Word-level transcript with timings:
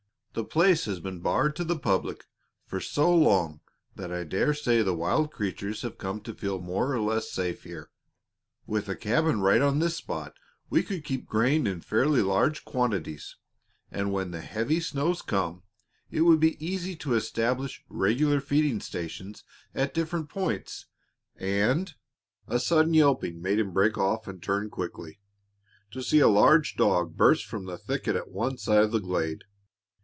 The 0.33 0.45
place 0.45 0.85
has 0.85 1.01
been 1.01 1.19
barred 1.19 1.57
to 1.57 1.65
the 1.65 1.77
public 1.77 2.23
for 2.65 2.79
so 2.79 3.13
long 3.13 3.59
that 3.97 4.13
I 4.13 4.23
dare 4.23 4.53
say 4.53 4.81
the 4.81 4.93
wild 4.95 5.29
creatures 5.29 5.81
have 5.81 5.97
come 5.97 6.21
to 6.21 6.33
feel 6.33 6.61
more 6.61 6.93
or 6.93 7.01
less 7.01 7.29
safe 7.29 7.63
here. 7.65 7.91
With 8.65 8.87
a 8.87 8.95
cabin 8.95 9.41
right 9.41 9.61
on 9.61 9.79
this 9.79 9.97
spot 9.97 10.33
we 10.69 10.83
could 10.83 11.03
keep 11.03 11.25
grain 11.25 11.67
in 11.67 11.81
fairly 11.81 12.21
large 12.21 12.63
quantities, 12.63 13.35
and 13.91 14.13
when 14.13 14.31
the 14.31 14.39
heavy 14.39 14.79
snows 14.79 15.21
come, 15.21 15.63
it 16.09 16.21
would 16.21 16.39
be 16.39 16.55
easy 16.65 16.95
to 16.95 17.15
establish 17.15 17.83
regular 17.89 18.39
feeding 18.39 18.79
stations 18.79 19.43
at 19.75 19.93
different 19.93 20.29
points, 20.29 20.85
and" 21.35 21.95
A 22.47 22.57
sudden 22.57 22.93
yelping 22.93 23.41
made 23.41 23.59
him 23.59 23.73
break 23.73 23.97
off 23.97 24.29
and 24.29 24.41
turn 24.41 24.69
quickly, 24.69 25.19
to 25.91 26.01
see 26.01 26.19
a 26.19 26.29
large 26.29 26.77
dog 26.77 27.17
burst 27.17 27.45
from 27.45 27.65
the 27.65 27.77
thicket 27.77 28.15
at 28.15 28.29
one 28.31 28.57
side 28.57 28.83
of 28.85 28.91
the 28.91 28.99
glade. 28.99 29.43